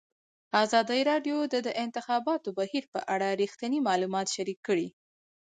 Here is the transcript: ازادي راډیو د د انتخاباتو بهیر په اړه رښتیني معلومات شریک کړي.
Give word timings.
ازادي 0.63 1.01
راډیو 1.11 1.37
د 1.53 1.55
د 1.67 1.69
انتخاباتو 1.83 2.49
بهیر 2.59 2.83
په 2.93 2.99
اړه 3.13 3.27
رښتیني 3.41 3.79
معلومات 3.87 4.27
شریک 4.35 4.59
کړي. 4.67 4.87